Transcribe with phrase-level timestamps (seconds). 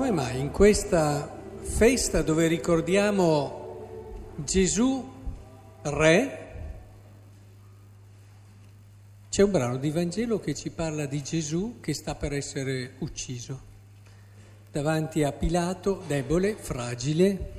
[0.00, 1.30] come mai in questa
[1.60, 5.06] festa dove ricordiamo Gesù
[5.82, 6.38] Re,
[9.28, 13.60] c'è un brano di Vangelo che ci parla di Gesù che sta per essere ucciso
[14.70, 17.52] davanti a Pilato, debole, fragile,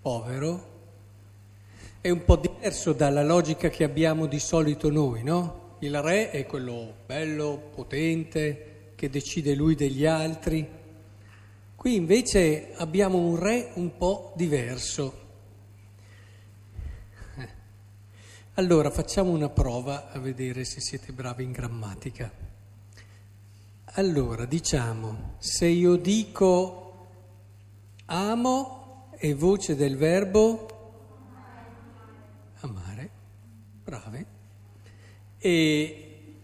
[0.00, 0.68] povero.
[2.00, 5.76] È un po' diverso dalla logica che abbiamo di solito noi, no?
[5.80, 10.80] Il re è quello bello, potente, che decide lui degli altri.
[11.84, 15.18] Qui invece abbiamo un re un po' diverso.
[18.54, 22.32] Allora facciamo una prova a vedere se siete bravi in grammatica.
[23.84, 27.08] Allora diciamo, se io dico
[28.06, 30.66] amo è voce del verbo
[32.60, 33.10] amare,
[33.84, 34.26] brave,
[35.36, 36.34] e,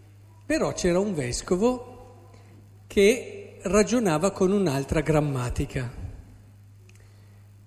[0.45, 2.29] però c'era un vescovo
[2.85, 5.91] che ragionava con un'altra grammatica,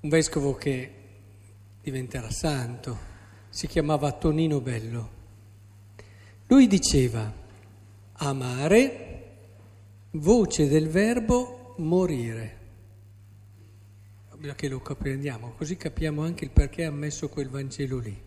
[0.01, 0.93] un vescovo che
[1.81, 3.13] diventerà santo
[3.49, 5.11] si chiamava Tonino Bello.
[6.47, 7.33] Lui diceva
[8.13, 9.37] amare,
[10.13, 12.63] voce del verbo morire.
[14.35, 18.21] Bisogna che lo comprendiamo, così capiamo anche il perché ha messo quel Vangelo lì.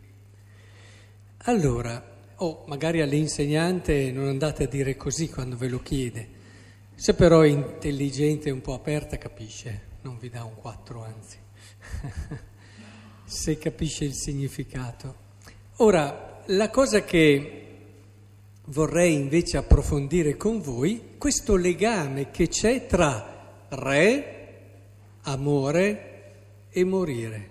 [1.43, 6.36] Allora, o oh, magari all'insegnante non andate a dire così quando ve lo chiede,
[6.99, 11.37] se però è intelligente e un po' aperta capisce, non vi dà un 4 anzi.
[13.23, 15.25] se capisce il significato.
[15.75, 17.65] Ora, la cosa che
[18.65, 24.61] vorrei invece approfondire con voi, questo legame che c'è tra re,
[25.21, 26.33] amore
[26.71, 27.49] e morire.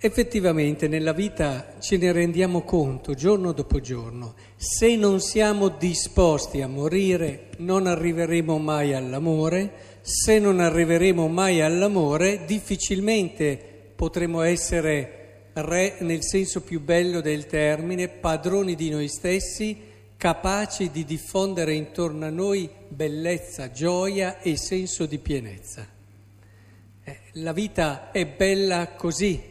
[0.00, 4.34] Effettivamente nella vita ce ne rendiamo conto giorno dopo giorno.
[4.56, 12.46] Se non siamo disposti a morire non arriveremo mai all'amore se non arriveremo mai all'amore,
[12.46, 19.76] difficilmente potremo essere re nel senso più bello del termine, padroni di noi stessi,
[20.16, 25.86] capaci di diffondere intorno a noi bellezza, gioia e senso di pienezza.
[27.04, 29.47] Eh, la vita è bella così,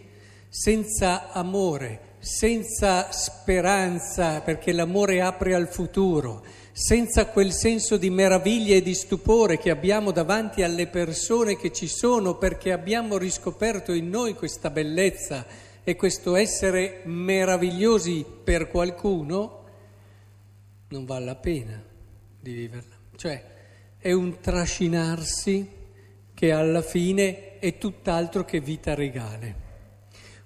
[0.59, 8.83] senza amore, senza speranza, perché l'amore apre al futuro senza quel senso di meraviglia e
[8.83, 14.35] di stupore che abbiamo davanti alle persone che ci sono perché abbiamo riscoperto in noi
[14.35, 15.45] questa bellezza
[15.83, 19.63] e questo essere meravigliosi per qualcuno,
[20.89, 21.83] non vale la pena
[22.39, 22.95] di viverla.
[23.15, 23.43] Cioè
[23.97, 25.67] è un trascinarsi
[26.33, 29.66] che alla fine è tutt'altro che vita regale.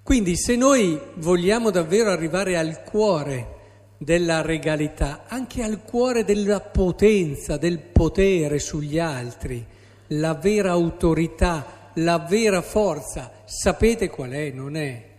[0.02, 3.60] Quindi se noi vogliamo davvero arrivare al cuore,
[4.02, 9.64] della regalità, anche al cuore della potenza, del potere sugli altri,
[10.08, 13.30] la vera autorità, la vera forza.
[13.44, 14.50] Sapete qual è?
[14.50, 15.10] Non è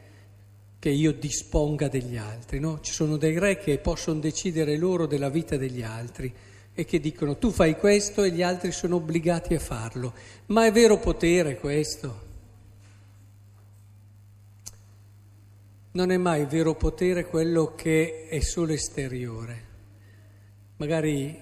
[0.80, 2.82] che io disponga degli altri, no?
[2.82, 6.34] Ci sono dei re che possono decidere loro della vita degli altri
[6.76, 10.14] e che dicono tu fai questo e gli altri sono obbligati a farlo.
[10.48, 12.32] Ma è vero potere questo?
[15.94, 19.72] Non è mai vero potere quello che è solo esteriore.
[20.78, 21.40] Magari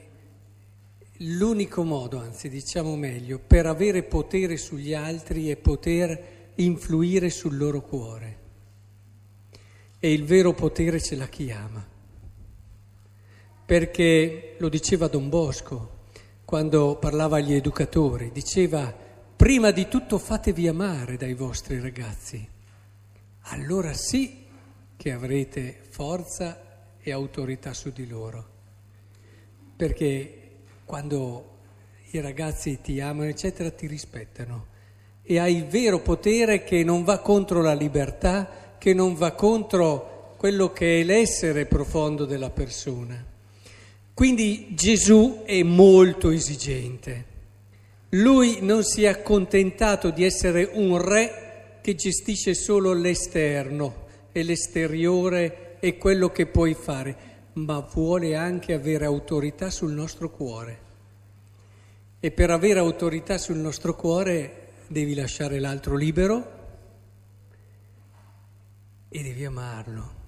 [1.20, 7.82] l'unico modo, anzi diciamo meglio, per avere potere sugli altri è poter influire sul loro
[7.82, 8.40] cuore.
[10.00, 11.88] E il vero potere ce l'ha chi ama.
[13.66, 16.00] Perché lo diceva Don Bosco
[16.44, 18.94] quando parlava agli educatori, diceva
[19.34, 22.46] prima di tutto fatevi amare dai vostri ragazzi.
[23.46, 24.41] Allora sì
[25.02, 26.62] che avrete forza
[27.02, 28.46] e autorità su di loro.
[29.76, 30.50] Perché
[30.86, 31.58] quando
[32.12, 34.68] i ragazzi ti amano, eccetera, ti rispettano
[35.24, 40.36] e hai il vero potere che non va contro la libertà, che non va contro
[40.38, 43.26] quello che è l'essere profondo della persona.
[44.14, 47.26] Quindi Gesù è molto esigente.
[48.10, 55.78] Lui non si è accontentato di essere un re che gestisce solo l'esterno, e l'esteriore
[55.80, 60.90] è quello che puoi fare, ma vuole anche avere autorità sul nostro cuore.
[62.20, 66.60] E per avere autorità sul nostro cuore devi lasciare l'altro libero
[69.10, 70.20] e devi amarlo.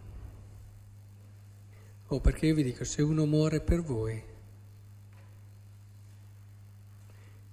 [2.08, 4.24] Oh, perché io vi dico, se uno muore per voi,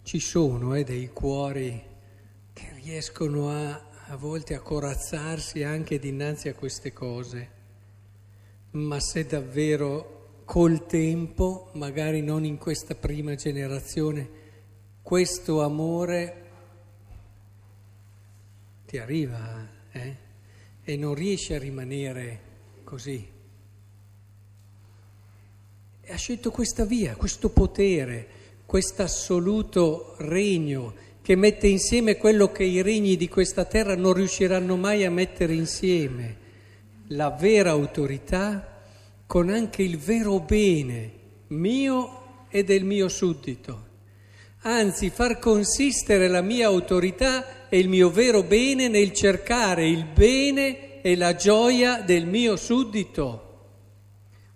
[0.02, 1.82] ci sono eh, dei cuori
[2.52, 7.50] che riescono a a volte a corazzarsi anche dinanzi a queste cose,
[8.72, 14.28] ma se davvero col tempo, magari non in questa prima generazione,
[15.00, 16.48] questo amore
[18.86, 20.16] ti arriva eh?
[20.82, 22.40] e non riesci a rimanere
[22.82, 23.30] così.
[26.00, 28.26] E ha scelto questa via, questo potere,
[28.66, 34.76] questo assoluto regno che mette insieme quello che i regni di questa terra non riusciranno
[34.76, 36.37] mai a mettere insieme,
[37.08, 38.82] la vera autorità
[39.26, 41.12] con anche il vero bene
[41.49, 43.88] mio e del mio suddito.
[44.62, 51.00] Anzi, far consistere la mia autorità e il mio vero bene nel cercare il bene
[51.00, 53.46] e la gioia del mio suddito.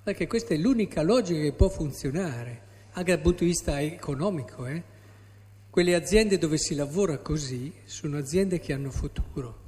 [0.03, 2.63] Perché questa è l'unica logica che può funzionare,
[2.93, 4.67] anche dal punto di vista economico.
[4.67, 4.83] Eh?
[5.75, 9.59] Quelle aziende dove si lavora così sono aziende che hanno futuro.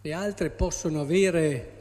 [0.00, 1.72] Le altre possono avere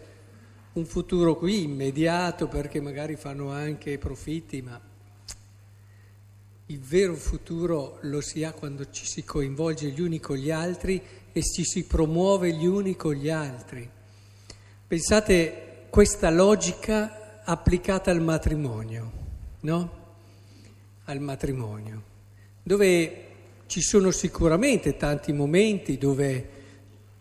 [0.74, 4.82] un futuro qui immediato perché magari fanno anche profitti, ma
[6.66, 11.00] il vero futuro lo si ha quando ci si coinvolge gli uni con gli altri
[11.32, 13.88] e ci si promuove gli uni con gli altri.
[14.88, 19.12] Pensate questa logica applicata al matrimonio,
[19.60, 19.92] no?
[21.04, 22.14] Al matrimonio,
[22.68, 23.22] dove
[23.68, 26.50] ci sono sicuramente tanti momenti dove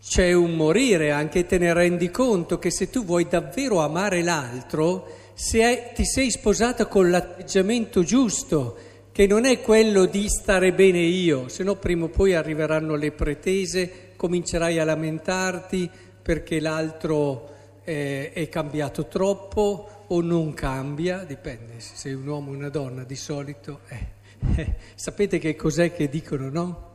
[0.03, 5.07] c'è un morire, anche te ne rendi conto che se tu vuoi davvero amare l'altro,
[5.35, 8.77] se ti sei sposata con l'atteggiamento giusto,
[9.13, 13.13] che non è quello di stare bene io, se no prima o poi arriveranno le
[13.13, 15.91] pretese, comincerai a lamentarti
[16.23, 17.51] perché l'altro
[17.85, 23.05] eh, è cambiato troppo o non cambia, dipende se sei un uomo o una donna
[23.05, 23.81] di solito.
[23.89, 24.23] Eh,
[24.57, 26.93] eh, sapete che cos'è che dicono, no?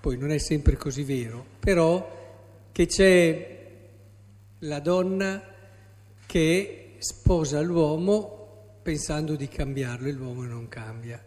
[0.00, 2.20] Poi non è sempre così vero, però
[2.72, 3.60] che c'è
[4.60, 5.42] la donna
[6.26, 11.22] che sposa l'uomo pensando di cambiarlo e l'uomo non cambia.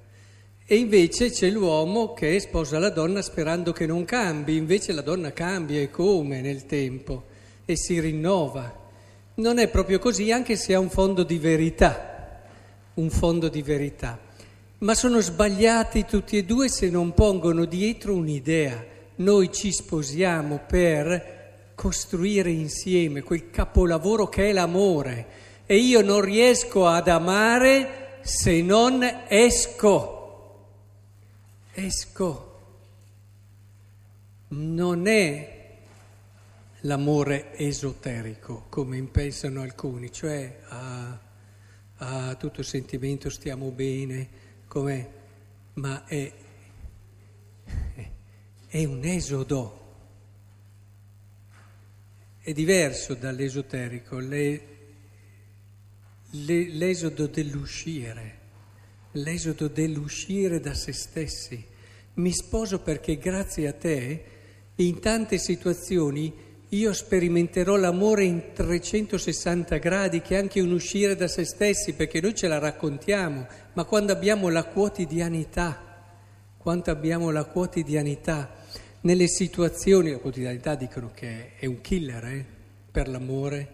[0.68, 5.32] E invece c'è l'uomo che sposa la donna sperando che non cambi, invece la donna
[5.32, 7.26] cambia e come nel tempo
[7.66, 8.84] e si rinnova.
[9.36, 12.42] Non è proprio così, anche se ha un fondo di verità,
[12.96, 14.25] un fondo di verità.
[14.80, 18.84] Ma sono sbagliati tutti e due se non pongono dietro un'idea.
[19.16, 25.28] Noi ci sposiamo per costruire insieme quel capolavoro che è l'amore
[25.66, 30.16] e io non riesco ad amare se non esco
[31.76, 32.54] esco.
[34.48, 35.54] Non è
[36.82, 41.20] l'amore esoterico, come pensano alcuni, cioè a,
[41.98, 44.44] a tutto sentimento stiamo bene,
[44.76, 45.10] come,
[45.76, 46.30] ma è,
[48.68, 49.84] è un esodo.
[52.42, 54.68] È diverso dall'esoterico, le,
[56.32, 58.44] le, l'esodo dell'uscire
[59.18, 61.66] l'esodo dell'uscire da se stessi.
[62.16, 64.26] Mi sposo perché grazie a te
[64.76, 66.34] in tante situazioni
[66.70, 72.20] io sperimenterò l'amore in 360 gradi, che è anche un uscire da se stessi, perché
[72.20, 75.82] noi ce la raccontiamo, ma quando abbiamo la quotidianità,
[76.58, 78.50] quando abbiamo la quotidianità,
[79.02, 82.46] nelle situazioni, la quotidianità dicono che è un killer eh,
[82.90, 83.74] per l'amore,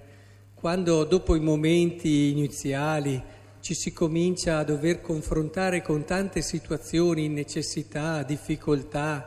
[0.53, 3.21] quando dopo i momenti iniziali
[3.61, 9.25] ci si comincia a dover confrontare con tante situazioni, necessità, difficoltà,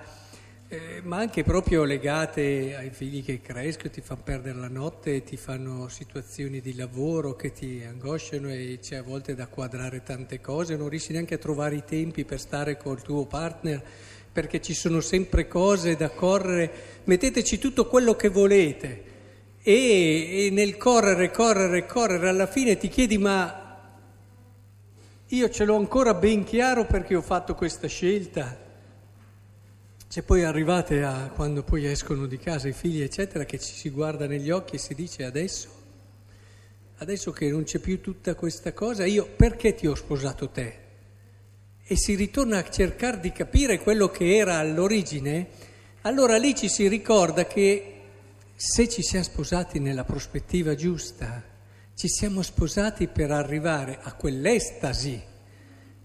[0.69, 5.37] eh, ma anche proprio legate ai figli che crescono, ti fanno perdere la notte, ti
[5.37, 10.77] fanno situazioni di lavoro che ti angosciano e c'è a volte da quadrare tante cose,
[10.77, 13.83] non riesci neanche a trovare i tempi per stare col tuo partner
[14.33, 16.71] perché ci sono sempre cose da correre,
[17.05, 19.13] metteteci tutto quello che volete.
[19.63, 23.63] E, e nel correre, correre, correre, alla fine ti chiedi ma
[25.29, 28.64] io ce l'ho ancora ben chiaro perché ho fatto questa scelta.
[30.15, 33.91] Se poi arrivate a quando poi escono di casa i figli, eccetera, che ci si
[33.91, 35.69] guarda negli occhi e si dice adesso,
[36.99, 40.79] adesso che non c'è più tutta questa cosa, io perché ti ho sposato te?
[41.83, 45.49] E si ritorna a cercare di capire quello che era all'origine,
[46.03, 47.95] allora lì ci si ricorda che
[48.55, 51.43] se ci siamo sposati nella prospettiva giusta,
[51.97, 55.21] ci siamo sposati per arrivare a quell'estasi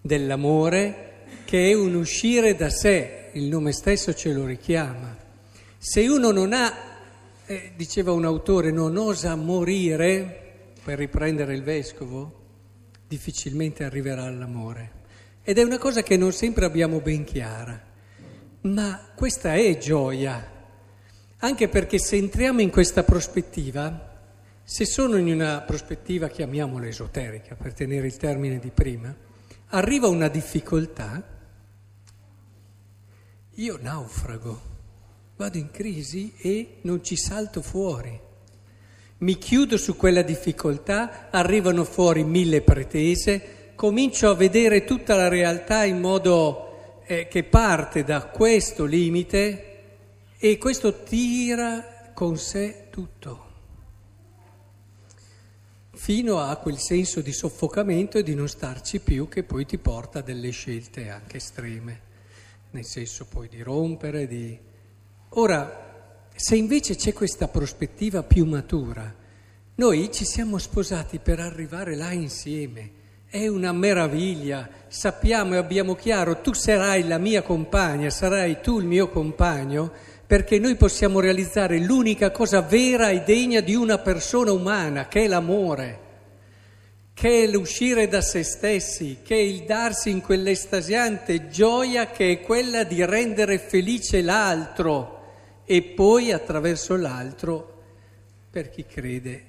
[0.02, 5.16] dell'amore che è un uscire da sé, il nome stesso ce lo richiama.
[5.78, 6.74] Se uno non ha,
[7.46, 12.42] eh, diceva un autore, non osa morire, per riprendere il vescovo,
[13.08, 14.92] difficilmente arriverà all'amore.
[15.44, 17.82] Ed è una cosa che non sempre abbiamo ben chiara,
[18.62, 20.58] ma questa è gioia,
[21.38, 24.08] anche perché se entriamo in questa prospettiva
[24.72, 29.12] Se sono in una prospettiva, chiamiamola esoterica, per tenere il termine di prima,
[29.70, 31.24] arriva una difficoltà,
[33.60, 34.62] io naufrago,
[35.36, 38.18] vado in crisi e non ci salto fuori.
[39.18, 45.84] Mi chiudo su quella difficoltà, arrivano fuori mille pretese, comincio a vedere tutta la realtà
[45.84, 49.66] in modo eh, che parte da questo limite
[50.38, 53.48] e questo tira con sé tutto
[55.96, 60.20] fino a quel senso di soffocamento e di non starci più che poi ti porta
[60.20, 62.09] a delle scelte anche estreme,
[62.72, 64.58] nel senso poi di rompere, di...
[65.30, 69.14] Ora, se invece c'è questa prospettiva più matura,
[69.76, 72.92] noi ci siamo sposati per arrivare là insieme,
[73.28, 78.86] è una meraviglia, sappiamo e abbiamo chiaro, tu sarai la mia compagna, sarai tu il
[78.86, 79.92] mio compagno,
[80.26, 85.28] perché noi possiamo realizzare l'unica cosa vera e degna di una persona umana, che è
[85.28, 86.08] l'amore,
[87.20, 92.40] che è l'uscire da se stessi, che è il darsi in quell'estasiante gioia che è
[92.40, 97.84] quella di rendere felice l'altro e poi attraverso l'altro,
[98.50, 99.46] per chi crede,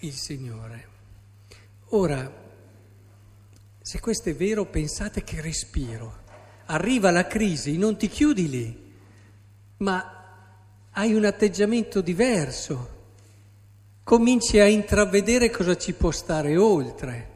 [0.00, 0.88] il Signore.
[1.90, 2.42] Ora,
[3.80, 6.22] se questo è vero, pensate che respiro.
[6.66, 8.82] Arriva la crisi, non ti chiudi lì
[9.84, 10.22] ma
[10.92, 12.93] hai un atteggiamento diverso,
[14.04, 17.28] cominci a intravedere cosa ci può stare oltre,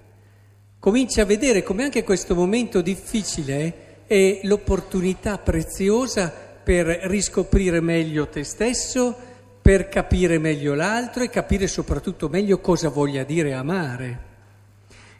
[0.78, 8.44] cominci a vedere come anche questo momento difficile è l'opportunità preziosa per riscoprire meglio te
[8.44, 9.16] stesso,
[9.62, 14.26] per capire meglio l'altro e capire soprattutto meglio cosa voglia dire amare.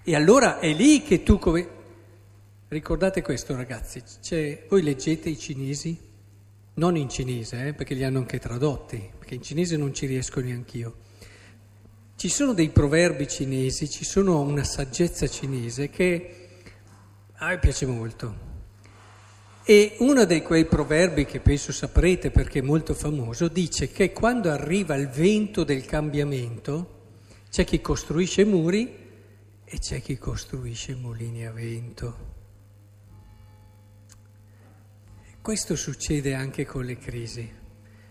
[0.04, 1.76] E allora è lì che tu come...
[2.68, 6.06] Ricordate questo ragazzi, cioè, voi leggete i cinesi?
[6.78, 10.40] non in cinese, eh, perché li hanno anche tradotti, perché in cinese non ci riesco
[10.40, 11.06] neanch'io.
[12.18, 16.48] Ci sono dei proverbi cinesi, ci sono una saggezza cinese che
[17.34, 18.34] a me piace molto.
[19.62, 24.50] E uno di quei proverbi che penso saprete perché è molto famoso dice che quando
[24.50, 27.04] arriva il vento del cambiamento
[27.50, 28.96] c'è chi costruisce muri
[29.64, 32.16] e c'è chi costruisce mulini a vento.
[35.40, 37.48] Questo succede anche con le crisi.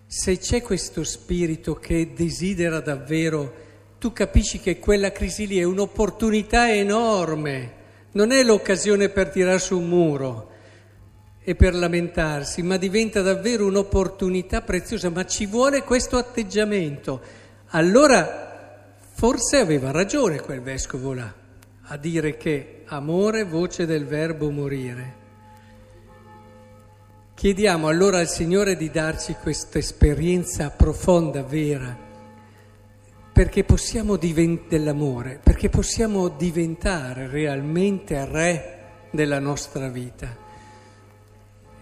[0.06, 3.66] Se c'è questo spirito che desidera davvero,
[4.00, 7.74] tu capisci che quella crisi lì è un'opportunità enorme,
[8.12, 10.52] non è l'occasione per tirare su un muro
[11.44, 17.22] e per lamentarsi, ma diventa davvero un'opportunità preziosa, ma ci vuole questo atteggiamento.
[17.70, 21.34] Allora forse aveva ragione quel vescovo là
[21.90, 25.16] a dire che amore, voce del verbo morire.
[27.34, 32.07] Chiediamo allora al Signore di darci questa esperienza profonda, vera,
[33.38, 40.36] perché possiamo divent- dell'amore, perché possiamo diventare realmente re della nostra vita.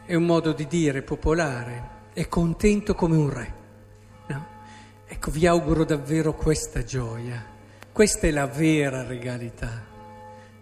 [0.06, 3.54] È un modo di dire popolare, è contento come un re.
[4.28, 4.46] No?
[5.08, 7.42] Ecco, vi auguro davvero questa gioia,
[7.90, 9.82] questa è la vera regalità,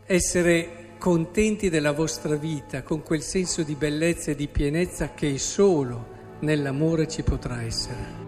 [0.06, 6.38] essere contenti della vostra vita, con quel senso di bellezza e di pienezza che solo
[6.42, 8.23] nell'amore ci potrà essere.